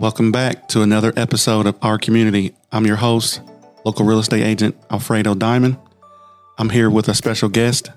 [0.00, 2.54] Welcome back to another episode of Our Community.
[2.70, 3.40] I'm your host,
[3.84, 5.76] local real estate agent Alfredo Diamond.
[6.56, 7.90] I'm here with a special guest,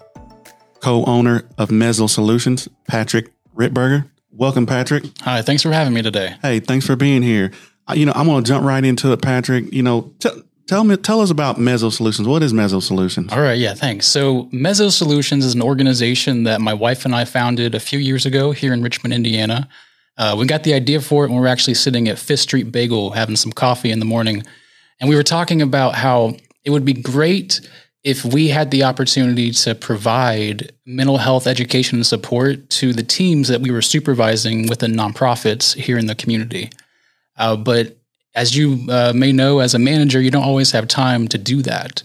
[0.79, 4.09] co owner of Mezzo Solutions, Patrick Ripberger.
[4.31, 5.03] Welcome, Patrick.
[5.22, 6.35] Hi, thanks for having me today.
[6.42, 7.51] Hey, thanks for being here.
[7.94, 9.72] You know, I'm going to jump right into it, Patrick.
[9.72, 12.28] You know, t- tell me, tell us about Mezzo Solutions.
[12.28, 13.31] What is Mezzo Solutions?
[13.31, 14.08] All right, yeah, thanks.
[14.08, 18.26] So, Mezzo Solutions is an organization that my wife and I founded a few years
[18.26, 19.70] ago here in Richmond, Indiana.
[20.17, 22.72] Uh, we got the idea for it when we were actually sitting at Fifth Street
[22.72, 24.44] Bagel having some coffee in the morning.
[24.99, 27.62] And we were talking about how it would be great
[28.03, 33.48] if we had the opportunity to provide mental health education and support to the teams
[33.48, 36.70] that we were supervising within nonprofits here in the community.
[37.38, 37.98] Uh, but
[38.34, 41.62] as you uh, may know, as a manager, you don't always have time to do
[41.64, 42.02] that.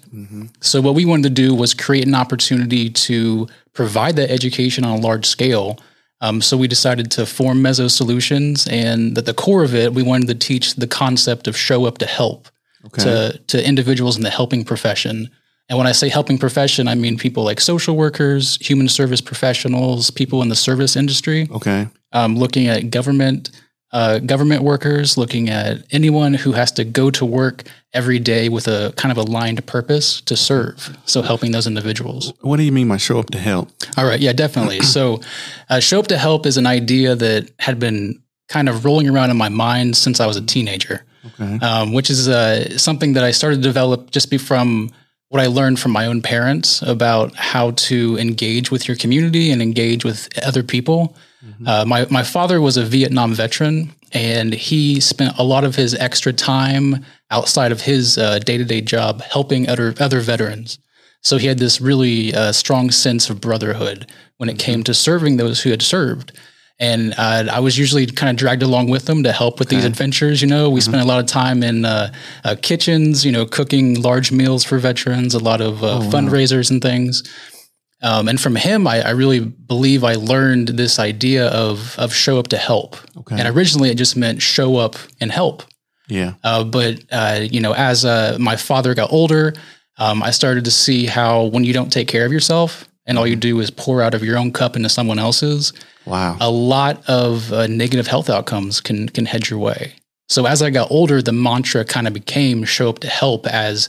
[0.60, 4.98] So, what we wanted to do was create an opportunity to provide that education on
[4.98, 5.78] a large scale.
[6.20, 10.02] Um, so, we decided to form Mezzo Solutions, and at the core of it, we
[10.02, 12.48] wanted to teach the concept of show up to help
[13.02, 15.28] to, to individuals in the helping profession.
[15.68, 20.10] And when I say helping profession, I mean people like social workers, human service professionals,
[20.10, 21.88] people in the service industry Okay.
[22.12, 23.50] um, looking at government
[23.96, 27.62] uh, government workers, looking at anyone who has to go to work
[27.94, 30.76] every day with a kind of aligned purpose to serve.
[31.06, 32.32] So helping those individuals.
[32.42, 33.70] What do you mean by show up to help?
[33.96, 34.80] All right, yeah, definitely.
[34.80, 35.20] so
[35.70, 39.30] uh, show up to help is an idea that had been kind of rolling around
[39.30, 40.98] in my mind since I was a teenager
[41.40, 41.58] Okay.
[41.66, 44.90] um, which is uh, something that I started to develop just be from
[45.30, 49.60] what I learned from my own parents about how to engage with your community and
[49.60, 51.16] engage with other people.
[51.66, 55.94] Uh, my my father was a Vietnam veteran, and he spent a lot of his
[55.94, 60.78] extra time outside of his day to day job helping other other veterans.
[61.22, 65.36] So he had this really uh, strong sense of brotherhood when it came to serving
[65.36, 66.32] those who had served.
[66.78, 69.84] And uh, I was usually kind of dragged along with them to help with these
[69.84, 70.42] adventures.
[70.42, 72.12] You know, we spent a lot of time in uh,
[72.44, 76.82] uh, kitchens, you know, cooking large meals for veterans, a lot of uh, fundraisers and
[76.82, 77.22] things.
[78.02, 82.38] Um, and from him, I, I really believe I learned this idea of of show
[82.38, 82.96] up to help.
[83.16, 83.36] Okay.
[83.38, 85.62] And originally, it just meant show up and help.
[86.08, 86.34] Yeah.
[86.44, 89.54] Uh, but uh, you know, as uh, my father got older,
[89.98, 93.26] um, I started to see how when you don't take care of yourself and all
[93.26, 95.72] you do is pour out of your own cup into someone else's,
[96.04, 96.36] Wow.
[96.40, 99.94] a lot of uh, negative health outcomes can can head your way.
[100.28, 103.88] So as I got older, the mantra kind of became show up to help as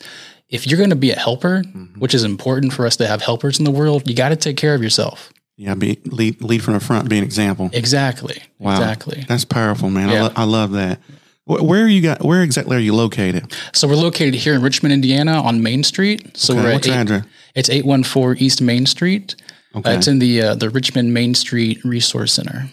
[0.50, 1.62] if you're going to be a helper,
[1.97, 4.58] which is important for us to have helpers in the world, you got to take
[4.58, 5.31] care of yourself.
[5.58, 5.74] Yeah.
[5.75, 7.09] Be lead, lead from the front.
[7.09, 7.69] Be an example.
[7.74, 8.41] Exactly.
[8.59, 8.74] Wow.
[8.74, 9.25] Exactly.
[9.28, 10.09] That's powerful, man.
[10.09, 10.24] I, Yeah.
[10.24, 11.00] lo- I love that.
[11.46, 12.24] Where are you got?
[12.25, 13.53] Where exactly are you located?
[13.74, 16.35] So we're located here in Richmond, Indiana, on Main Street.
[16.35, 17.25] So Okay, we're what's at your eight, address?
[17.56, 19.35] it's eight one four East Main Street.
[19.74, 19.96] Uh, Okay.
[19.96, 22.69] it's in the uh, the Richmond Main Street Resource Center.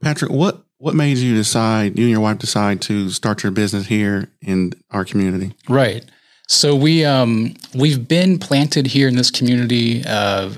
[0.00, 1.98] Patrick, what what made you decide?
[1.98, 5.52] You and your wife decide to start your business here in our community.
[5.68, 6.04] Right.
[6.48, 10.02] So we um we've been planted here in this community.
[10.06, 10.50] Uh,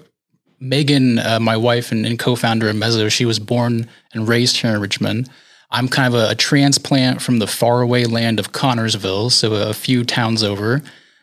[0.59, 4.75] Megan, uh, my wife and, and co-founder of Mezzo, she was born and raised here
[4.75, 5.29] in Richmond.
[5.71, 10.05] I'm kind of a, a transplant from the faraway land of Connersville, so a, few
[10.05, 10.83] towns over.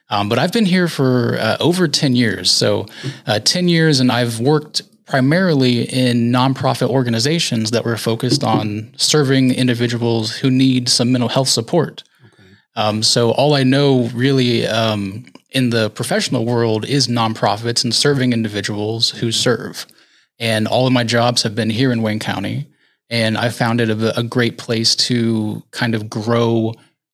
[0.09, 2.51] Um, but I've been here for uh, over 10 years.
[2.51, 2.85] So,
[3.25, 9.53] uh, 10 years, and I've worked primarily in nonprofit organizations that were focused on serving
[9.53, 12.03] individuals who need some mental health support.
[12.75, 18.33] Um, so, all I know really um, in the professional world is nonprofits and serving
[18.33, 19.85] individuals who serve.
[20.39, 22.67] And all of my jobs have been here in Wayne County.
[23.09, 26.73] And I found it a, a great place to kind of grow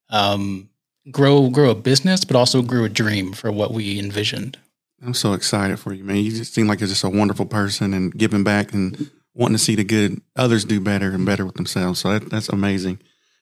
[0.10, 0.70] um,
[1.12, 4.58] grow grow a business, but also grow a dream for what we envisioned.
[5.06, 6.18] I'm so excited for you, man.
[6.18, 9.64] You just seem like you're just a wonderful person and giving back and wanting to
[9.64, 12.00] see the good others do better and better with themselves.
[12.00, 13.00] So that, that's amazing.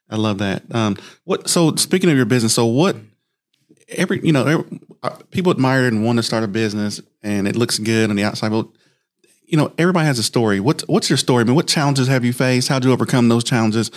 [0.10, 0.64] I love that.
[0.74, 1.50] Um, what?
[1.50, 2.96] So speaking of your business, so what?
[3.90, 7.56] Every you know, every, uh, people admire and want to start a business, and it
[7.56, 8.52] looks good on the outside.
[8.52, 8.68] But
[9.46, 10.60] you know, everybody has a story.
[10.60, 11.42] What's what's your story?
[11.42, 12.68] I mean, what challenges have you faced?
[12.68, 13.92] How did you overcome those challenges?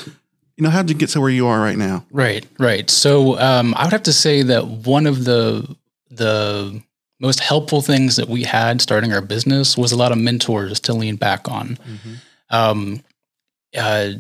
[0.56, 2.04] You know, how did you get to where you are right now?
[2.10, 2.88] Right, right.
[2.90, 5.76] So um, I would have to say that one of the
[6.10, 6.82] the
[7.18, 10.94] most helpful things that we had starting our business was a lot of mentors to
[10.94, 11.78] lean back on.
[12.48, 13.02] Um,
[13.76, 14.12] uh,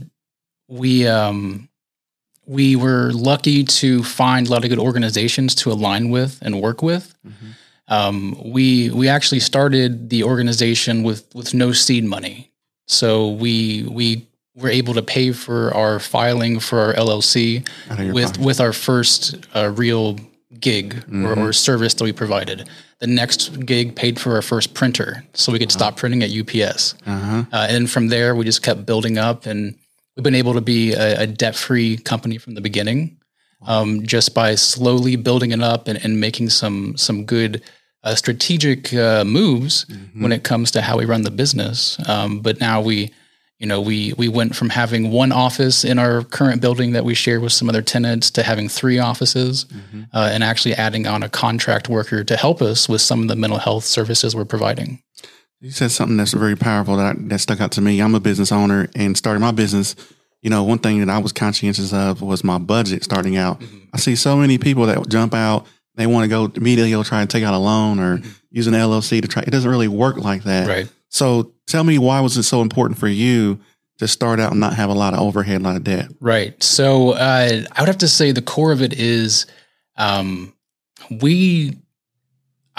[0.68, 1.68] we um,
[2.46, 6.82] we were lucky to find a lot of good organizations to align with and work
[6.82, 7.14] with.
[7.88, 12.52] Um, we we actually started the organization with with no seed money,
[12.86, 18.04] so we we were able to pay for our filing for our LLC Out of
[18.04, 18.40] your with pocket.
[18.44, 20.18] with our first uh, real
[20.60, 22.68] gig or, or service that we provided.
[22.98, 26.94] The next gig paid for our first printer, so we could stop printing at UPS.
[27.06, 27.44] Uh-huh.
[27.50, 29.74] Uh, and from there, we just kept building up, and
[30.20, 33.16] we've been able to be a, a debt free company from the beginning,
[33.66, 37.62] um, just by slowly building it up and, and making some some good
[38.04, 40.20] uh, strategic uh, moves Mhm.
[40.22, 41.96] when it comes to how we run the business.
[42.06, 43.10] Um, but now we,
[43.58, 47.14] you know, we we went from having one office in our current building that we
[47.14, 50.06] share with some other tenants to having three offices, Mhm.
[50.12, 53.36] uh, and actually adding on a contract worker to help us with some of the
[53.36, 55.00] mental health services we're providing.
[55.60, 58.00] You said something that's very powerful that that stuck out to me.
[58.00, 59.94] I'm a business owner and starting my business.
[60.40, 63.62] You know, one thing that I was conscientious of was my budget starting out.
[63.92, 65.66] I see so many people that jump out.
[65.96, 68.72] They want to go immediately go try and take out a loan or use an
[68.72, 69.42] LLC to try.
[69.42, 70.66] It doesn't really work like that.
[70.66, 70.90] Right.
[71.10, 73.60] So tell me why was it so important for you
[73.98, 76.08] to start out and not have a lot of overhead, a lot of debt?
[76.20, 76.60] Right.
[76.62, 79.44] So uh, I would have to say the core of it is
[79.96, 80.54] um,
[81.20, 81.76] we.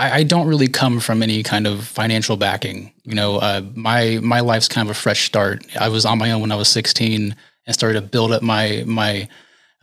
[0.01, 2.91] I, I don't really come from any kind of financial backing.
[3.03, 5.63] You know, uh, my my life's kind of a fresh start.
[5.79, 7.35] I was on my own when I was 16
[7.67, 9.29] and started to build up my my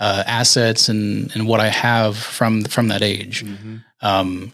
[0.00, 3.44] uh, assets and and what I have from from that age.
[4.02, 4.52] Um,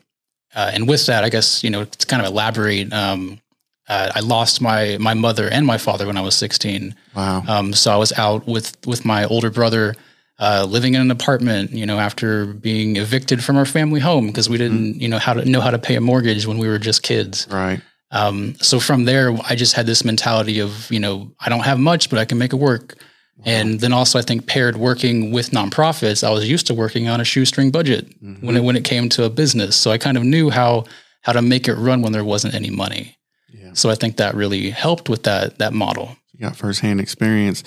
[0.54, 2.92] uh, and with that, I guess you know to kind of elaborate.
[2.92, 3.40] Um,
[3.88, 6.94] uh, I lost my my mother and my father when I was 16.
[7.16, 7.42] Wow.
[7.48, 9.94] Um, so I was out with with my older brother,
[10.38, 11.70] uh, living in an apartment.
[11.72, 15.34] You know, after being evicted from our family home because we didn't, you know, how
[15.34, 17.46] to know how to pay a mortgage when we were just kids.
[17.50, 17.80] Right.
[18.10, 21.80] Um, so from there, I just had this mentality of, you know, I don't have
[21.80, 22.96] much, but I can make it work.
[23.44, 27.20] And then also, I think paired working with nonprofits, I was used to working on
[27.20, 28.06] a shoestring budget
[28.40, 29.76] when it when it came to a business.
[29.76, 30.84] So I kind of knew how
[31.22, 33.16] how to make it run when there wasn't any money.
[33.52, 33.72] Yeah.
[33.74, 36.16] So I think that really helped with that that model.
[36.32, 37.64] You got firsthand experience.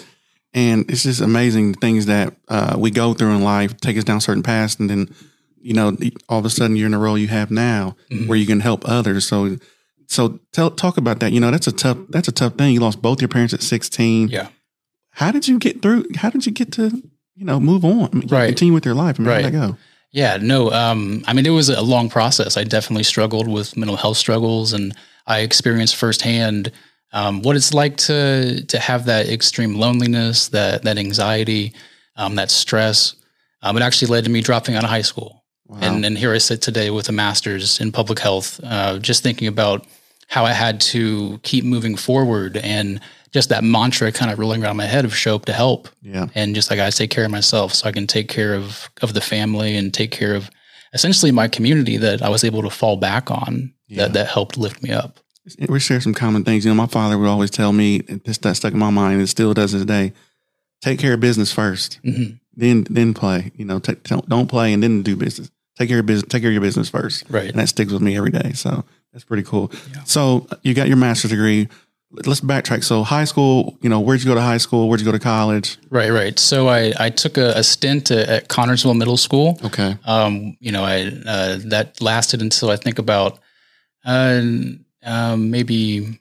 [0.53, 4.03] And it's just amazing the things that uh, we go through in life, take us
[4.03, 5.13] down certain paths, and then,
[5.61, 5.95] you know,
[6.29, 8.27] all of a sudden you're in a role you have now Mhm.
[8.27, 9.27] where you can help others.
[9.27, 9.57] So,
[10.07, 11.31] so tell talk about that.
[11.33, 12.73] You know, that's a tough that's a tough thing.
[12.73, 14.29] You lost both your parents at 16.
[14.29, 14.47] Yeah.
[15.11, 16.05] How did you get through?
[16.15, 17.03] How did you get to,
[17.35, 18.09] you know, move on?
[18.13, 18.47] I mean, Right.
[18.47, 19.19] Continue with your life.
[19.19, 19.43] I mean, Right.
[19.43, 19.77] how'd that go?
[20.11, 20.71] Yeah, no.
[20.71, 22.55] Um, I mean, it was a long process.
[22.55, 24.95] I definitely struggled with mental health struggles, and
[25.27, 26.71] I experienced firsthand
[27.13, 31.73] um, what it's like to to have that extreme loneliness, that that anxiety,
[32.15, 33.15] um, that stress.
[33.61, 35.79] Um, it actually led to me dropping out of high school, Wow.
[35.81, 39.47] and and here I sit today with a master's in public health, uh, just thinking
[39.47, 39.85] about
[40.27, 42.99] how I had to keep moving forward, and
[43.33, 46.27] just that mantra kind of rolling around my head of show up to help yeah.
[46.33, 49.13] and just like I take care of myself so I can take care of of
[49.13, 50.49] the family and take care of
[50.93, 54.03] essentially my community that I was able to fall back on Yeah.
[54.03, 55.19] that that helped lift me up.
[55.69, 56.65] We share some common things.
[56.65, 59.19] You know, my father would always tell me, and this that stuck in my mind,
[59.19, 60.13] and still does to this day.
[60.81, 62.23] Take care of business first, hmm
[62.55, 63.51] then then play.
[63.55, 65.49] You know, take, don't don't play and then do business.
[65.77, 66.27] Take care of business.
[66.29, 67.49] Take care of your business first, Right.
[67.49, 68.53] and that sticks with me every day.
[68.53, 68.83] So
[69.13, 69.71] that's pretty cool.
[69.93, 70.03] Yeah.
[70.05, 71.67] So you got your master's degree.
[72.11, 72.83] Let's backtrack.
[72.83, 74.87] So high school, you know, where'd you go to high school?
[74.87, 75.77] Where'd you go to college?
[75.89, 76.39] Right, right.
[76.39, 79.59] So I I took a, a stint at, at Connersville Middle School.
[79.65, 83.39] Okay, Um, you know, I uh, that lasted until I think about
[84.05, 84.41] uh,
[85.07, 86.19] um, maybe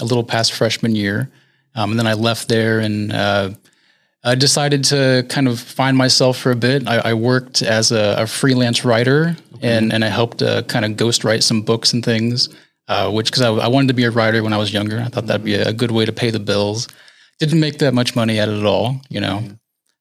[0.00, 1.30] a little past freshman year,
[1.74, 3.50] um, and then I left there and uh,
[4.24, 6.86] I decided to kind of find myself for a bit.
[6.86, 10.92] I, I worked as a, a freelance writer, and and I helped uh, kind of
[10.92, 12.48] ghostwrite some books and things.
[12.88, 15.08] Uh, which because I, I wanted to be a writer when I was younger, I
[15.08, 16.88] thought that'd be a, a good way to pay the bills.
[17.38, 19.42] Didn't make that much money at it at all, you know.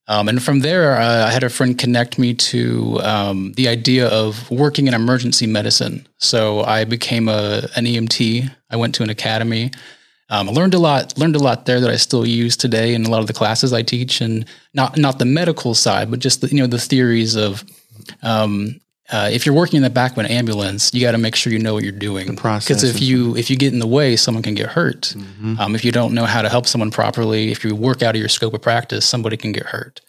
[0.08, 4.08] Um, and from there, uh, I had a friend connect me to um, the idea
[4.08, 6.08] of working in emergency medicine.
[6.18, 8.50] So I became a an EMT.
[8.70, 9.72] I went to an academy.
[10.30, 11.18] Um, I learned a lot.
[11.18, 13.74] Learned a lot there that I still use today in a lot of the classes
[13.74, 17.36] I teach, and not not the medical side, but just the, you know the theories
[17.36, 17.64] of.
[19.12, 21.52] Uh, if you're working in the back of an ambulance, you got to make sure
[21.52, 22.28] you know what you're doing.
[22.68, 25.14] Because if you if you get in the way, someone can get hurt.
[25.16, 25.60] Mhm.
[25.60, 28.20] Um, if you don't know how to help someone properly, if you work out of
[28.20, 30.00] your scope of practice, somebody can get hurt.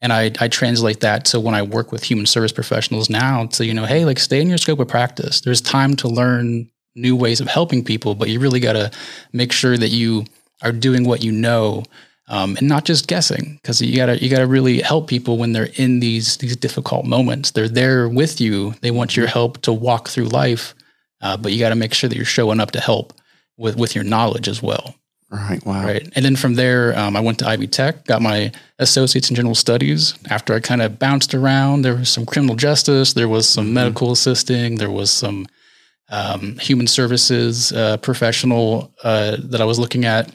[0.00, 3.64] And I, I translate that to when I work with human service professionals now to,
[3.64, 5.40] you know, hey, like stay in your scope of practice.
[5.40, 8.90] There's time to learn new ways of helping people, but you really got to
[9.32, 10.24] make sure that you
[10.62, 11.84] are doing what you know
[12.34, 15.72] um, and not just guessing because you gotta you gotta really help people when they're
[15.84, 17.50] in these these difficult moments.
[17.52, 18.74] They're there with you.
[18.80, 20.74] They want your help to walk through life,
[21.20, 23.12] uh, but you got to make sure that you're showing up to help
[23.58, 24.86] with with your knowledge as well.
[25.30, 25.64] right.
[25.66, 25.84] Wow.
[25.84, 26.06] Right.
[26.14, 29.54] And then from there, um, I went to Ivy Tech, got my associates in general
[29.54, 30.14] studies.
[30.30, 33.72] After I kind of bounced around, there was some criminal justice, there was some Mhm.
[33.80, 35.46] medical assisting, there was some
[36.10, 40.30] um, human services uh, professional uh, that I was looking at.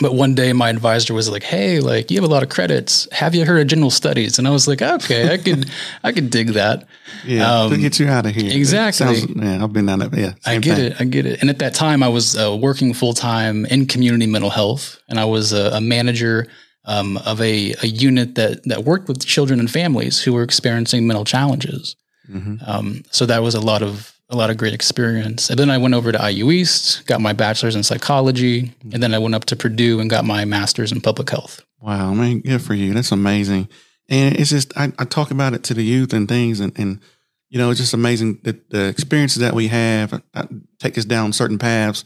[0.00, 3.08] But one day my advisor was like, "Hey, like you have a lot of credits.
[3.12, 5.68] Have you heard of general studies?" And I was like, "Okay, I could,
[6.04, 6.86] I could dig that."
[7.26, 8.50] Yeah, to Um, get you out of here.
[8.56, 9.16] exactly.
[9.16, 10.16] Sounds, yeah, I've been down that.
[10.16, 10.92] Yeah, I get thing.
[10.92, 11.00] it.
[11.00, 11.40] I get it.
[11.40, 15.18] And at that time, I was uh, working full time in community mental health, and
[15.18, 16.46] I was a, a manager
[16.84, 21.04] um, of a, a unit that that worked with children and families who were experiencing
[21.06, 21.96] mental challenges.
[22.30, 22.66] Mhm.
[22.66, 25.50] Um, so that was a lot of a lot of great experience.
[25.50, 29.12] And then I went over to IU East, got my bachelor's in psychology, and then
[29.12, 31.64] I went up to Purdue and got my master's in public health.
[31.80, 32.94] Wow, man, good for you.
[32.94, 33.68] That's amazing.
[34.08, 37.00] And it's just I, I talk about it to the youth and things, and, and
[37.48, 40.46] you know, it's just amazing that the experiences that we have uh,
[40.78, 42.04] take us down certain paths,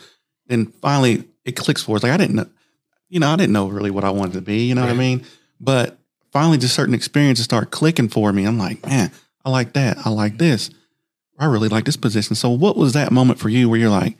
[0.48, 2.02] and finally it clicks for us.
[2.02, 2.46] Like I didn't, know,
[3.10, 4.64] you know, I didn't know really what I wanted to be.
[4.64, 5.24] You know what I mean?
[5.60, 5.98] But
[6.32, 8.44] finally, just certain experiences start clicking for me.
[8.44, 9.10] I'm like, man,
[9.44, 9.98] I like that.
[10.06, 10.70] I like this.
[11.38, 12.36] I really like this position.
[12.36, 14.16] So, what was that moment for you where you're like,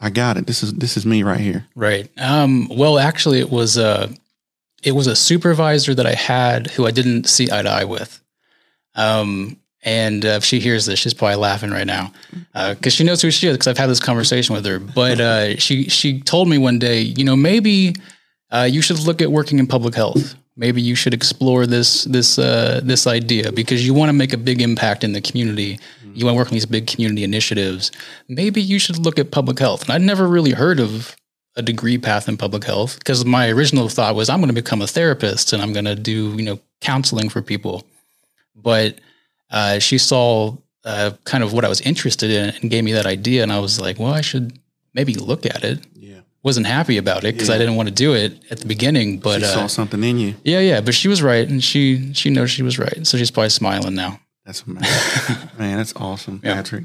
[0.00, 0.46] I got it.
[0.46, 1.66] This is this is me right here.
[1.74, 2.10] Right.
[2.18, 4.10] Um, well, actually, it was a
[4.82, 8.20] it was a supervisor that I had who I didn't see eye to eye with.
[8.94, 12.12] Um, and uh, if she hears this, she's probably laughing right now
[12.54, 13.54] because she knows who she is.
[13.54, 14.78] Because I've had this conversation with her.
[14.78, 17.94] But uh, she she told me one day, you know, maybe
[18.50, 20.34] uh, you should look at working in public health.
[20.60, 24.36] Maybe you should explore this this uh, this idea because you want to make a
[24.36, 25.78] big impact in the community.
[26.12, 27.90] You want to work on these big community initiatives.
[28.28, 29.82] Maybe you should look at public health.
[29.84, 31.16] And I'd never really heard of
[31.56, 34.82] a degree path in public health because my original thought was I'm going to become
[34.82, 37.86] a therapist and I'm going to do you know counseling for people.
[38.54, 38.98] But
[39.50, 43.06] uh, she saw uh, kind of what I was interested in and gave me that
[43.06, 44.58] idea, and I was like, well, I should
[44.92, 45.78] maybe look at it.
[46.42, 49.18] Yeah, Wasn't happy about it because I didn't want to do it at the beginning,
[49.18, 50.34] but she uh, saw something in you.
[50.44, 50.80] yeah, yeah.
[50.80, 53.94] But she was right, and she she knows she was right, so she's probably smiling
[53.94, 54.18] now.
[54.44, 55.48] That's amazing.
[55.58, 56.54] Man, that's awesome, Yeah.
[56.54, 56.84] Patrick.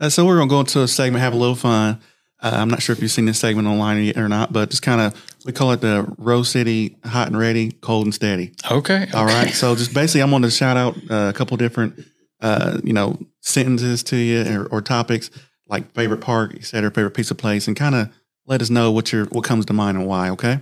[0.00, 2.00] Uh, so we're going to go into a segment, have a little fun.
[2.40, 4.82] Uh, I'm not sure if you've seen this segment online yet or not, but just
[4.82, 8.52] kind of, we call it the Rose City Hot and Ready, Cold and Steady.
[8.70, 9.06] Okay.
[9.14, 9.34] All okay.
[9.34, 9.50] right.
[9.54, 12.00] So just basically, I'm going to shout out uh, a couple different,
[12.40, 15.30] uh, you know, sentences to you or, or topics
[15.68, 18.08] like favorite park, et cetera, favorite pizza place, and kind of
[18.46, 20.30] let us know what your what comes to mind and why.
[20.30, 20.60] Okay.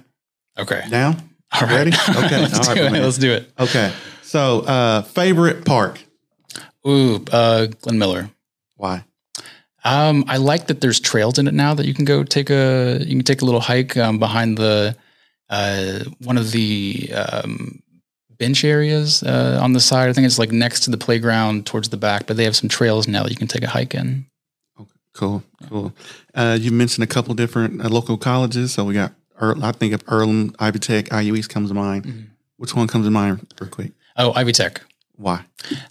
[0.59, 0.85] Okay.
[0.91, 1.17] Now.
[1.53, 1.71] All right.
[1.71, 1.93] Ready?
[2.09, 2.39] Okay.
[2.39, 3.03] Let's All do right, it.
[3.03, 3.51] Let's do it.
[3.59, 3.93] Okay.
[4.23, 6.01] So, uh, favorite park.
[6.87, 8.31] Ooh, uh, Glen Miller.
[8.77, 9.05] Why?
[9.85, 12.99] Um, I like that there's trails in it now that you can go take a
[13.01, 14.97] you can take a little hike um, behind the
[15.49, 17.83] uh, one of the um,
[18.39, 20.09] bench areas uh, on the side.
[20.09, 22.69] I think it's like next to the playground towards the back, but they have some
[22.69, 24.27] trails now that you can take a hike in.
[25.21, 25.93] Cool, cool.
[26.35, 28.73] Uh, you mentioned a couple different uh, local colleges.
[28.73, 32.05] So we got, Earl, I think of Earlham, Ivy Tech, IU East comes to mind.
[32.07, 32.25] Mhm.
[32.57, 33.93] Which one comes to mind real quick?
[34.17, 34.81] Oh, Ivy Tech.
[35.17, 35.43] Why?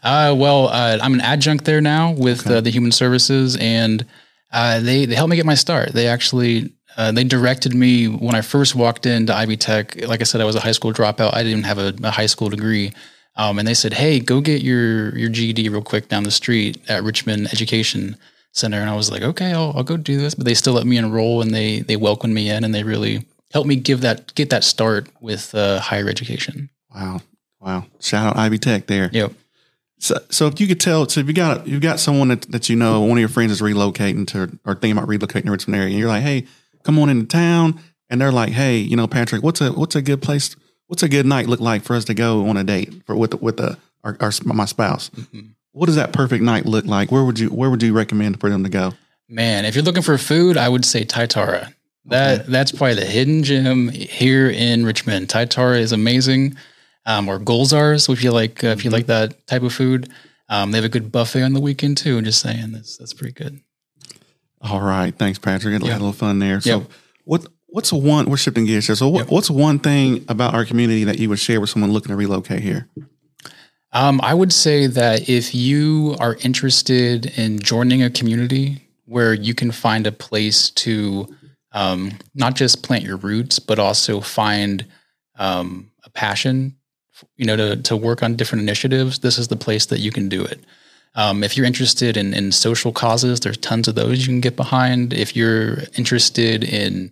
[0.02, 2.56] Uh, well, uh, I'm an adjunct there now with Okay.
[2.58, 4.04] uh, the human services, and
[4.52, 5.94] uh, they they helped me get my start.
[5.94, 10.08] They actually uh, they directed me when I first walked into Ivy Tech.
[10.08, 11.36] Like I said, I was a high school dropout.
[11.36, 12.94] I didn't have a, a high school degree,
[13.36, 16.82] um, and they said, "Hey, go get your your GED real quick down the street
[16.90, 18.16] at Richmond Education
[18.52, 20.86] Center." And I was like, "Okay, I'll, I'll go do this." But they still let
[20.86, 24.34] me enroll, and they they welcomed me in, and they really helped me give that
[24.36, 26.70] get that start with uh, higher education.
[26.94, 27.22] Wow,
[27.60, 27.86] wow!
[28.00, 29.10] Shout out Ivy Tech there.
[29.14, 29.34] Yep.
[30.02, 32.70] So, so if you could tell, so if you got you've got someone that, that
[32.70, 35.76] you know, one of your friends is relocating to or thinking about relocating to Richmond
[35.76, 36.46] area, and you're like, hey,
[36.84, 37.80] come on into town,
[38.10, 40.56] and they're like, hey, you know, Patrick, what's a what's a good place?
[40.88, 43.34] What's a good night look like for us to go on a date for with
[43.42, 45.10] with the our, our my spouse?
[45.10, 45.50] Mhm.
[45.72, 47.12] What does that perfect night look like?
[47.12, 48.94] Where would you where would you recommend for them to go?
[49.28, 51.74] Man, if you're looking for food, I would say Taitara.
[52.06, 55.28] That that's probably the hidden gem here in Richmond.
[55.28, 56.56] Taitara is amazing.
[57.06, 58.94] Um, or Golzars, if you like, uh, if you Mhm.
[58.94, 60.10] like that type of food.
[60.50, 62.20] Um, they have a good buffet on the weekend too.
[62.24, 63.60] Just saying, that's that's pretty good.
[64.62, 65.74] All right, thanks, Patrick.
[65.74, 66.60] Had a little fun there.
[66.60, 66.92] So, Yep.
[67.26, 68.28] what what's one?
[68.30, 68.96] We're shifting gears here.
[68.96, 69.30] So, what, Yep.
[69.30, 72.62] what's one thing about our community that you would share with someone looking to relocate
[72.64, 72.88] here?
[73.92, 79.56] Um, I would say that if you are interested in joining a community where you
[79.56, 81.28] can find a place to
[81.72, 84.86] um, not just plant your roots, but also find
[85.38, 86.76] um, a passion,
[87.36, 90.30] you know, to, to work on different initiatives, this is the place that you can
[90.30, 90.64] do it.
[91.16, 94.56] Um, if you're interested in, in social causes, there's tons of those you can get
[94.56, 95.14] behind.
[95.14, 97.12] If you're interested in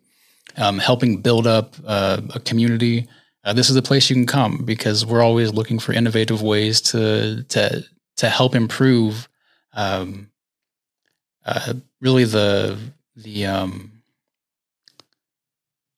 [0.55, 3.07] um, helping build up uh, a community,
[3.47, 6.81] uh, this is the place you can come because we're always looking for innovative ways
[6.81, 7.81] to to
[8.17, 9.29] to help improve
[9.73, 10.29] um,
[11.45, 12.77] uh, really the
[13.15, 14.03] the um,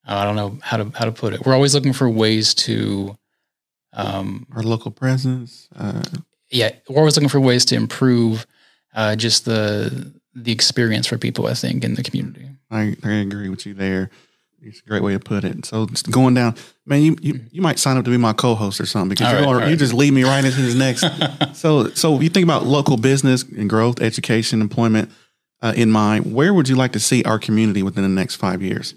[0.05, 1.43] I don't know how to how to put it.
[1.43, 3.17] We're always looking for ways to
[3.93, 5.67] um, Our local presence.
[5.75, 6.03] Uh,
[6.51, 8.45] yeah, we're always looking for ways to improve
[8.93, 11.47] uh, just the the experience for people.
[11.47, 12.47] I think in the community.
[12.69, 14.11] I, I agree with you there.
[14.61, 15.65] It's a great way to put it.
[15.65, 17.01] So going down, man.
[17.01, 19.63] You, you you might sign up to be my co-host or something because you're right,
[19.63, 19.77] you right.
[19.77, 21.05] just lead me right into this next.
[21.57, 25.11] so so you think about local business and growth, education, employment
[25.61, 26.33] uh, in mind.
[26.33, 28.95] Where would you like to see our community within the next five years?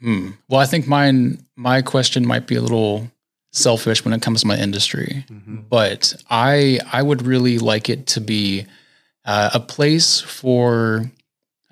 [0.00, 0.30] Hmm.
[0.48, 3.10] Well, I think mine my question might be a little
[3.52, 5.24] selfish when it comes to my industry,
[5.68, 8.66] but I I would really like it to be
[9.24, 11.10] uh, a place for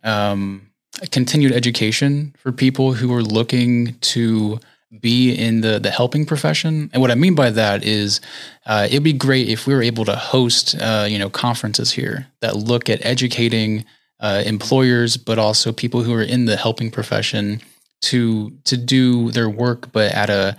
[0.02, 0.69] um,
[1.11, 4.59] continued education for people who are looking to
[5.00, 6.90] be in the the helping profession.
[6.92, 8.20] And what I mean by that is,
[8.66, 12.26] uh, it'd be great if we were able to host uh, you know conferences here
[12.40, 13.85] that look at educating
[14.18, 17.61] uh, employers, but also people who are in the helping profession
[18.02, 20.56] to to do their work, but at a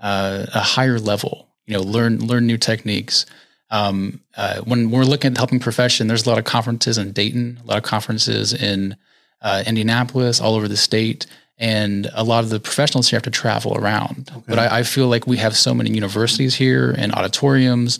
[0.00, 1.48] uh, a higher level.
[1.66, 3.26] You know, learn learn new techniques.
[3.70, 7.12] Um, uh, when we're looking at the helping profession, there's a lot of conferences in
[7.12, 8.96] Dayton, a lot of conferences in
[9.42, 11.26] uh, Indianapolis, all over the state,
[11.58, 14.30] and a lot of the professionals here have to travel around.
[14.48, 17.98] But I, I feel like we have so many universities here and auditoriums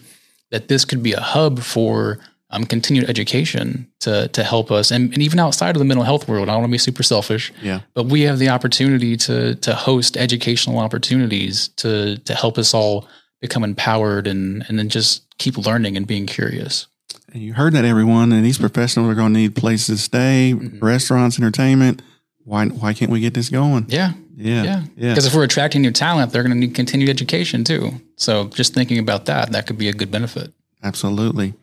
[0.50, 2.18] that this could be a hub for
[2.50, 6.28] um, continued education to to help us, and, and even outside of the mental health
[6.28, 6.48] world.
[6.48, 7.80] I don't want to be super selfish, Yeah.
[7.94, 13.06] but we have the opportunity to to host educational opportunities to to help us all
[13.40, 16.86] become empowered and and then just keep learning and being curious.
[17.32, 18.32] And you heard that, everyone.
[18.32, 20.84] And these professionals are going to need places to stay, Mm-hmm.
[20.84, 22.02] restaurants, entertainment.
[22.44, 23.86] Why why can't we get this going?
[23.88, 24.62] Yeah, Yeah.
[24.64, 24.82] yeah.
[24.96, 25.08] Yeah.
[25.10, 28.00] Because if we're attracting new talent, they're going to need continued education too.
[28.16, 30.52] So just thinking about that, that could be a good benefit.
[30.82, 31.54] Absolutely.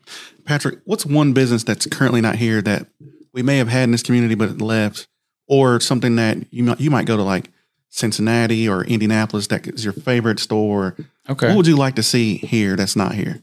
[0.46, 2.88] Patrick, what's one business that's currently not here that
[3.34, 5.08] we may have had in this community but it left,
[5.48, 7.50] or something that you might you might go to like
[7.90, 10.96] Cincinnati or Indianapolis that is your favorite store?
[11.30, 11.48] Okay.
[11.48, 13.42] What would you like to see here that's not here?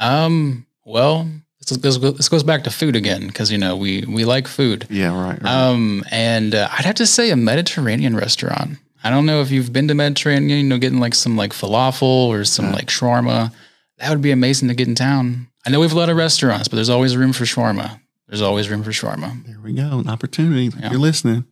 [0.00, 0.63] Um.
[0.84, 1.28] Well,
[1.66, 4.86] this, goes back to food again because you know we we like food.
[4.90, 5.42] Yeah, right.
[5.42, 5.52] right.
[5.52, 8.78] Um, and uh, I'd have to say a Mediterranean restaurant.
[9.02, 12.28] I don't know if you've been to Mediterranean, you know, getting like some like falafel
[12.28, 13.52] or some like shawarma.
[13.98, 15.48] That would be amazing to get in town.
[15.66, 18.00] I know we have a lot of restaurants, but there's always room for shawarma.
[18.28, 19.44] There's always room for shawarma.
[19.46, 19.98] there we go.
[19.98, 20.66] An opportunity.
[20.66, 21.44] if You're listening.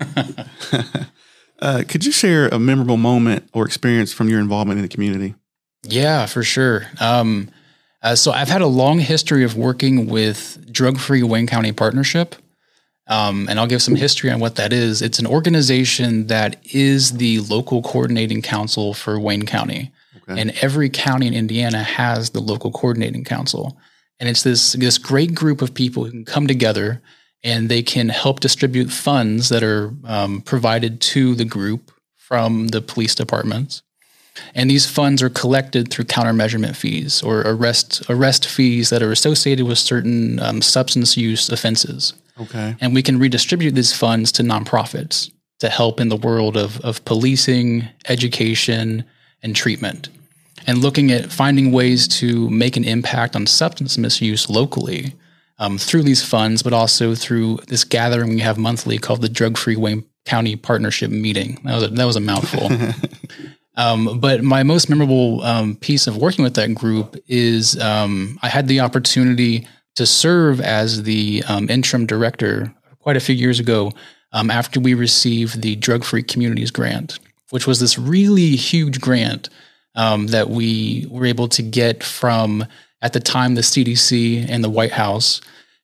[1.60, 5.34] uh, could you share a memorable moment or experience from your involvement in the community?
[5.82, 6.86] Yeah, for sure.
[7.00, 7.50] Um,
[8.02, 12.36] uh, so I've had a long history of working with Drug Free Wayne County Partnership.
[13.06, 15.02] Um, and I'll give some history on what that is.
[15.02, 19.90] It's an organization that is the local coordinating council for Wayne County.
[20.28, 20.40] Okay.
[20.40, 23.76] And every county in Indiana has the local coordinating council.
[24.20, 27.02] And it's this, this great group of people who can come together
[27.42, 32.80] and they can help distribute funds that are um, provided to the group from the
[32.80, 33.82] police departments.
[34.54, 39.66] And these funds are collected through countermeasurement fees or arrest arrest fees that are associated
[39.66, 42.14] with certain um, substance use offenses.
[42.40, 42.76] Okay.
[42.80, 47.04] And we can redistribute these funds to nonprofits to help in the world of, of
[47.04, 49.04] policing, education,
[49.42, 50.08] and treatment.
[50.66, 55.14] And looking at finding ways to make an impact on substance misuse locally
[55.58, 59.56] um, through these funds, but also through this gathering we have monthly called the Drug
[59.56, 61.60] Free Wayne County Partnership Meeting.
[61.64, 62.70] That was a, that was a mouthful.
[63.76, 68.48] Um, but my most memorable um, piece of working with that group is um, I
[68.48, 73.92] had the opportunity to serve as the um, interim director quite a few years ago
[74.32, 77.18] um, after we received the Drug Free Communities Grant,
[77.50, 79.48] which was this really huge grant
[79.94, 82.64] um, that we were able to get from,
[83.02, 85.40] at the time, the CDC and the White House.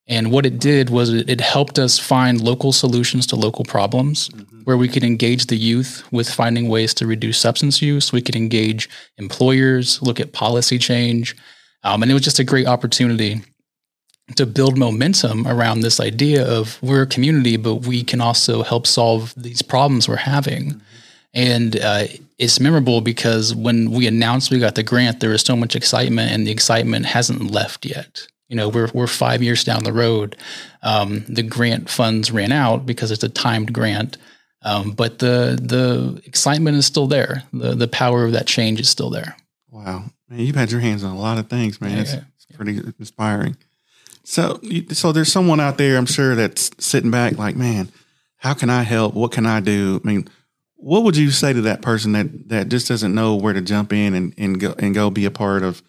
[0.08, 4.30] And what it did was it, it helped us find local solutions to local problems
[4.64, 8.12] where we could engage the youth with finding ways to reduce substance use.
[8.12, 8.88] We could engage
[9.18, 11.36] employers, look at policy change.
[11.82, 13.42] Um, and it was just a great opportunity
[14.34, 18.86] to build momentum around this idea of we're a community, but we can also help
[18.86, 20.80] solve these problems we're having.
[21.32, 22.06] And uh,
[22.38, 26.32] it's memorable because when we announced we got the grant, there was so much excitement,
[26.32, 28.26] and the excitement hasn't left yet.
[28.48, 30.36] You know, we're we're five years down the road.
[30.82, 34.18] Um, the grant funds ran out because it's a timed grant,
[34.62, 37.42] um, but the the excitement is still there.
[37.52, 39.36] the The power of that change is still there.
[39.70, 41.98] Wow, man, you've had your hands on a lot of things, man.
[41.98, 42.20] It's, Yeah.
[42.54, 43.56] pretty inspiring.
[44.24, 44.58] So,
[44.92, 47.90] so there's someone out there, I'm sure, that's sitting back, like, man,
[48.38, 49.14] how can I help?
[49.14, 50.00] What can I do?
[50.02, 50.28] I mean,
[50.76, 53.92] what would you say to that person that that just doesn't know where to jump
[53.92, 55.82] in and and go and go be a part of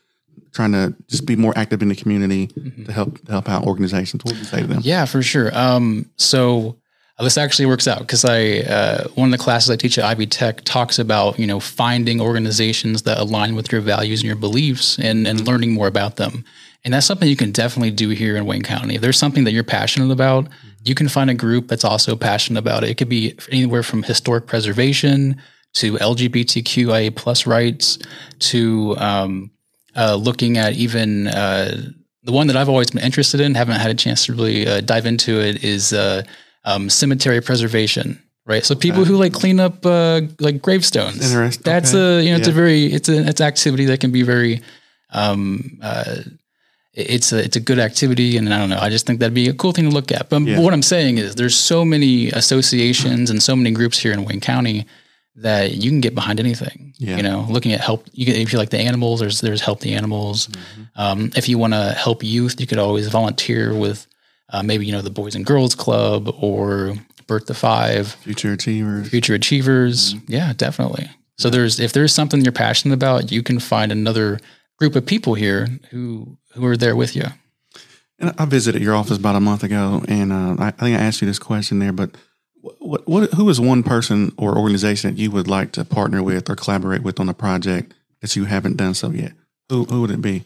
[0.57, 2.47] trying to just be more active in the community
[2.85, 4.25] to help to help out organizations?
[4.25, 4.79] What would you say to them?
[4.81, 5.55] Yeah, for sure.
[5.57, 6.75] Um, so
[7.17, 10.03] uh, this actually works out because I uh, one of the classes I teach at
[10.03, 14.35] Ivy Tech talks about you know finding organizations that align with your values and your
[14.35, 16.43] beliefs and and learning more about them.
[16.83, 18.95] And that's something you can definitely do here in Wayne County.
[18.95, 20.47] If there's something that you're passionate about,
[20.83, 22.89] you can find a group that's also passionate about it.
[22.89, 25.41] It could be anywhere from historic preservation
[25.73, 27.99] to LGBTQIA plus rights
[28.39, 29.51] to um,
[29.97, 31.81] uh, looking at even uh,
[32.23, 34.81] the one that I've always been interested in, haven't had a chance to really uh,
[34.81, 36.23] dive into it, is uh,
[36.65, 38.21] um, cemetery preservation.
[38.45, 41.17] Right, so people who like clean up uh, like gravestones.
[41.21, 41.63] Interesting.
[41.65, 42.19] That's Okay.
[42.19, 44.61] a you know it's a very it's an it's activity that can be very
[45.11, 46.21] um, uh,
[46.93, 48.79] it's a it's a good activity, and I don't know.
[48.79, 50.29] I just think that'd be a cool thing to look at.
[50.29, 50.59] But Yeah.
[50.61, 54.39] what I'm saying is, there's so many associations and so many groups here in Wayne
[54.39, 54.85] County
[55.37, 56.93] that you can get behind anything.
[56.97, 57.17] Yeah.
[57.17, 58.07] You know, looking at help.
[58.11, 60.47] You can, if you like the animals, there's there's help the animals.
[60.47, 60.81] Mm-hmm.
[60.95, 64.07] Um, if you want to help youth, you could always volunteer with
[64.49, 66.95] uh, maybe you know the Boys and Girls Club or
[67.27, 69.09] Birth to Five, Future achievers.
[69.09, 70.15] Future Achievers.
[70.15, 70.31] Mm-hmm.
[70.31, 71.09] Yeah, definitely.
[71.37, 74.39] So there's if there's something you're passionate about, you can find another
[74.79, 77.25] group of people here who who are there with you.
[78.19, 81.03] And I visited your office about a month ago, and uh, I, I think I
[81.03, 81.93] asked you this question there.
[81.93, 82.15] But
[82.61, 86.49] what, what, who is one person or organization that you would like to partner with
[86.49, 89.33] or collaborate with on a project that you haven't done so yet?
[89.69, 90.43] Who who would it be,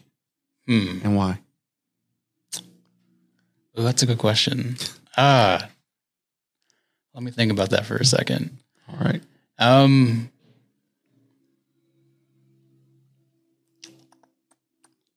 [0.66, 0.98] Hmm.
[1.04, 1.38] and why?
[3.74, 4.76] Well, that's a good question.
[5.16, 5.68] Ah,
[7.14, 8.58] let me think about that for a second.
[8.88, 9.22] All right.
[9.58, 10.30] Um,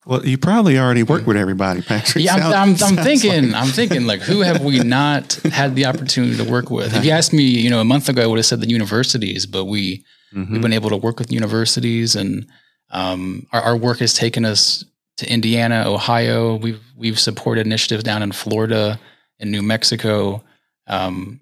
[0.06, 2.24] Well, you probably already work with everybody, Patrick.
[2.26, 5.34] yeah, I'm, Sounds- I'm, I'm sounds thinking, like- I'm thinking, like, who have we not
[5.52, 6.96] had the opportunity to work with?
[6.96, 9.46] If you asked me, you know, a month ago, I would have said the universities,
[9.48, 10.52] but we Mhm.
[10.52, 12.46] we've been able to work with universities, and
[12.92, 14.84] um, our, our work has taken us
[15.18, 16.56] to Indiana, Ohio.
[16.58, 19.00] We've we've supported initiatives down in Florida
[19.40, 20.44] and New Mexico.
[20.88, 21.40] Um,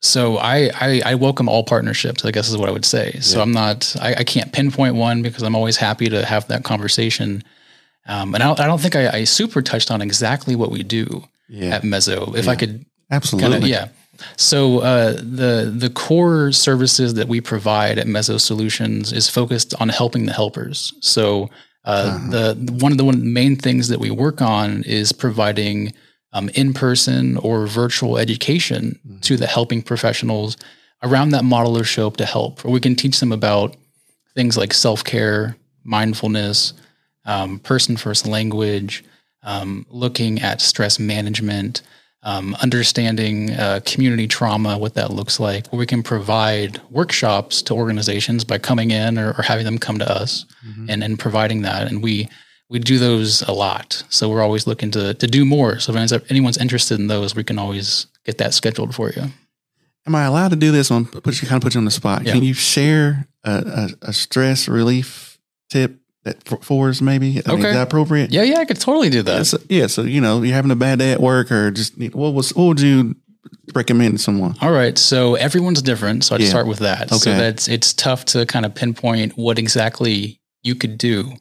[0.00, 2.24] so I, I I welcome all partnerships.
[2.24, 3.18] I guess is what I would say.
[3.20, 3.42] So Yeah.
[3.42, 7.42] I'm not I, I can't pinpoint one because I'm always happy to have that conversation.
[8.08, 10.82] Um, and I don't, I don't think I, I super touched on exactly what we
[10.82, 12.32] do yeah, at Mezzo.
[12.34, 13.50] If I could absolutely.
[13.50, 13.88] kind of yeah.
[14.36, 19.88] So uh, the the core services that we provide at Mezzo Solutions is focused on
[19.90, 20.92] helping the helpers.
[21.00, 21.50] So
[21.84, 22.30] uh, Uh-huh.
[22.30, 25.92] the one of the one main things that we work on is providing
[26.32, 29.20] um, in person or virtual education Mhm.
[29.22, 30.56] to the helping professionals
[31.02, 32.64] around that model or show up to help.
[32.64, 33.76] Or we can teach them about
[34.34, 36.72] things like self care, mindfulness,
[37.28, 39.04] um, person first language,
[39.42, 41.82] um, looking at stress management,
[42.22, 47.74] um, understanding uh, community trauma, what that looks like, where we can provide workshops to
[47.74, 50.86] organizations by coming in or, or having them come to us Mhm.
[50.90, 51.86] and, and providing that.
[51.88, 52.28] And we
[52.70, 54.02] we do those a lot.
[54.10, 55.78] So we're always looking to to do more.
[55.78, 59.24] So if anyone's- anyone's interested in those, we can always get that scheduled for you.
[60.06, 60.90] Am I allowed to do this?
[60.90, 62.24] On put you kind of put you on the spot.
[62.26, 62.32] Yeah.
[62.32, 63.52] Can you share a,
[64.02, 65.38] a, a stress relief
[65.70, 65.92] tip
[66.44, 66.92] for, for?
[67.00, 67.28] Maybe.
[67.46, 67.68] I mean, Okay.
[67.70, 68.30] is that appropriate?
[68.32, 69.36] Yeah, yeah, I could totally do that.
[69.36, 69.86] Yeah, so, yeah.
[69.88, 72.54] So you know, you're having a bad day at work, or just need- what was
[72.54, 73.14] what would you
[73.74, 74.54] recommend to someone?
[74.60, 76.48] All right, so everyone's different, so I'd Yeah.
[76.48, 77.10] start with that.
[77.12, 77.18] Okay.
[77.18, 81.32] So that's it's tough to kind of pinpoint what exactly you could do,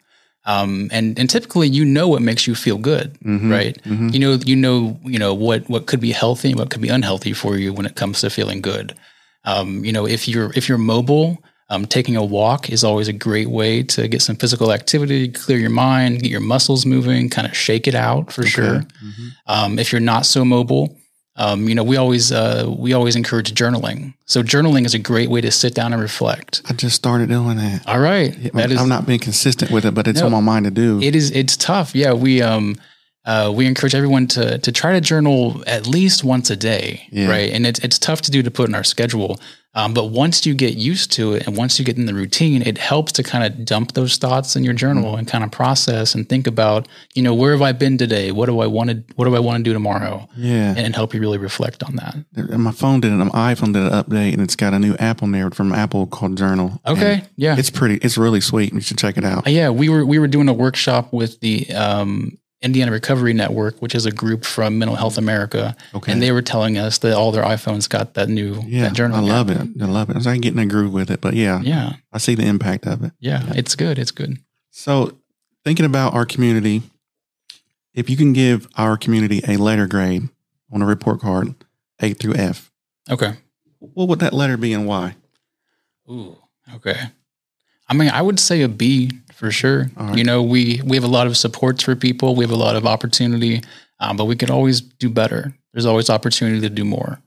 [0.46, 3.52] um, and and typically you know what makes you feel good, Mhm.
[3.52, 3.78] right?
[3.86, 4.14] Mhm.
[4.14, 6.90] You know you know you know what what could be healthy and what could be
[6.90, 8.94] unhealthy for you when it comes to feeling good.
[9.46, 13.14] Um, you know if you're if you're mobile, um, taking a walk is always a
[13.14, 17.48] great way to get some physical activity, clear your mind, get your muscles moving, kind
[17.48, 18.86] of shake it out for sure.
[19.04, 19.32] Mhm.
[19.48, 20.96] Um, if you're not so mobile,
[21.36, 24.14] um, you know, we always uh, we always encourage journaling.
[24.26, 26.62] So journaling is a great way to sit down and reflect.
[26.70, 27.86] I just started doing that.
[27.88, 30.28] All right, that is I'm not being consistent with it, but it's No.
[30.28, 31.00] on my mind to do.
[31.02, 31.94] it is it's tough.
[31.94, 32.76] Yeah, we um
[33.28, 37.30] uh, we encourage everyone to to try to journal at least once a day, Yeah.
[37.30, 37.52] right?
[37.54, 39.40] And it's it's tough to do to put in our schedule.
[39.76, 42.64] Um, but once you get used to it and once you get in the routine,
[42.64, 45.20] it helps to kind of dump those thoughts in your journal Mm-hmm.
[45.20, 48.32] and kind of process and think about, you know, where have I been today?
[48.32, 50.28] What do I want to What do I want to do tomorrow?
[50.36, 50.70] yeah.
[50.70, 52.16] And, and help you really reflect on that.
[52.36, 53.18] And my phone did it.
[53.18, 56.08] My iPhone did an update, and it's got a new app on there from Apple
[56.08, 56.82] called Journal.
[56.86, 57.60] Okay, And yeah.
[57.60, 57.96] it's pretty.
[58.06, 58.74] It's really sweet.
[58.74, 59.46] You should check it out.
[59.46, 63.80] Uh, Yeah, we were we were doing a workshop with the um, Indiana Recovery Network,
[63.82, 66.12] which is a group from Mental Health America, Okay.
[66.12, 69.18] and they were telling us that all their iPhones got that new yeah, that journal.
[69.18, 69.58] I love it.
[69.80, 70.18] I love it.
[70.18, 72.88] I can get in a groove with it, but yeah, Yeah, I see the impact
[72.88, 73.12] of it.
[73.20, 74.00] yeah, it's good.
[74.00, 74.38] It's good.
[74.72, 75.18] So,
[75.64, 76.82] thinking about our community,
[77.94, 80.30] if you can give our community a letter grade
[80.72, 81.54] on a report card,
[82.02, 82.72] A through F,
[83.10, 83.34] Okay.
[83.80, 85.16] what would that letter be and why?
[86.10, 86.38] Ooh.
[86.76, 86.96] Okay.
[87.88, 89.90] I mean, I would say a B for sure.
[89.96, 90.18] Right.
[90.18, 92.36] You know, we we have a lot of supports for people.
[92.36, 93.62] We have a lot of opportunity,
[94.00, 95.54] um, but we could always do better.
[95.74, 97.22] There's always opportunity to do more.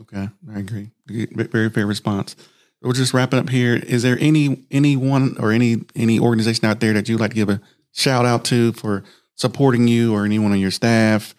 [0.00, 0.90] Okay, I agree.
[1.06, 2.34] Very fair response.
[2.82, 3.76] We'll just wrap it up here.
[3.76, 7.50] Is there any anyone or any any organization out there that you'd like to give
[7.50, 7.60] a
[7.92, 11.34] shout out to for supporting you, or anyone on your staff,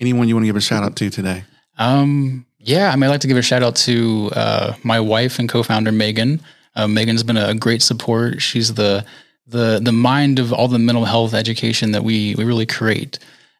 [0.00, 1.44] anyone you want to give a shout out to today?
[1.78, 5.38] Um, yeah, I mean, I'd like to give a shout out to uh, my wife
[5.38, 6.40] and co-founder Megan.
[6.76, 8.40] Uh, Megan's been a great support.
[8.42, 9.04] She's the
[9.48, 13.18] the the mind of all the mental health education that we we really create.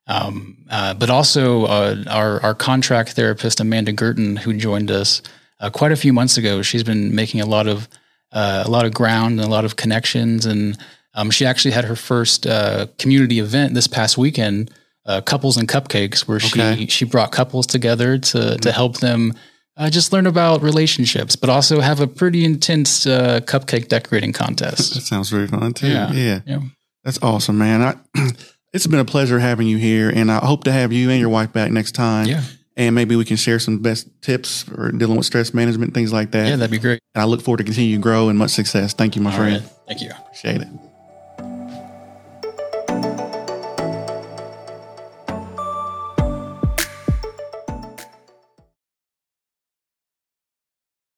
[0.09, 5.23] Um, uh, but also uh, our our contract therapist Amanda Gurton, who joined us
[5.61, 6.63] uh, quite a few months ago.
[6.63, 7.89] She's been making a lot of
[8.33, 10.77] uh, a lot of ground and a lot of connections, and
[11.15, 14.71] um, she actually had her first uh, community event this past weekend,
[15.07, 16.77] uh, couples and cupcakes, where Okay.
[16.77, 19.33] she she brought couples together to to help them.
[19.77, 24.95] Uh, just learn about relationships, but also have a pretty intense uh, cupcake decorating contest.
[24.95, 25.89] That sounds very fun too.
[25.89, 26.13] Yeah.
[26.13, 26.41] Yeah.
[26.47, 26.61] Yeah.
[27.05, 27.83] That's awesome, man.
[27.83, 27.95] I,
[28.73, 31.29] it's been a pleasure having you here, and I hope to have you and your
[31.29, 32.27] wife back next time.
[32.27, 32.43] Yeah,
[32.77, 36.31] And maybe we can share some best tips for dealing with stress management, things like
[36.33, 36.49] that.
[36.49, 37.01] yeah, that'd be great.
[37.15, 38.93] and I look forward to continue to grow and much success.
[38.95, 39.63] Thank you, my All friend.
[39.63, 40.11] right, thank you.
[40.11, 40.69] Appreciate it.